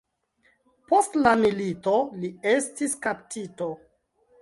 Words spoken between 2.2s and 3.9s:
li estis kaptito.